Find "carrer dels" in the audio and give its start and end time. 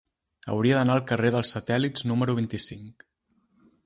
1.11-1.51